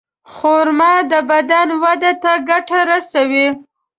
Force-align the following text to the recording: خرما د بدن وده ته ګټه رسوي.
خرما 0.33 0.93
د 1.11 1.13
بدن 1.29 1.67
وده 1.83 2.11
ته 2.23 2.31
ګټه 2.49 2.79
رسوي. 2.89 3.47